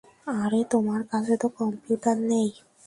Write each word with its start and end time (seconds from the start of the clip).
আরে, 0.37 0.59
তোমার 0.71 1.01
কাছে 1.11 1.33
তো 1.41 1.47
কম্পিউটারই 1.57 2.23
নেই। 2.29 2.49